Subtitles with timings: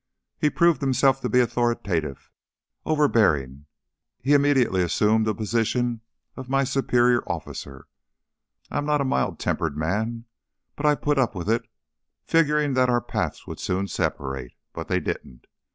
[0.39, 2.31] He proved himself to be authoritative,
[2.87, 3.67] overbearing;
[4.19, 6.01] he immediately assumed the position
[6.35, 7.85] of my superior officer.
[8.71, 10.25] I'm not a mild tempered man,
[10.75, 11.69] but I put up with it,
[12.23, 14.53] figuring that our paths would soon separate.
[14.73, 15.45] But they didn't.